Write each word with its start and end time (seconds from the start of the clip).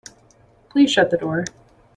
Please 0.71 0.89
shut 0.89 1.11
the 1.11 1.17
door. 1.17 1.45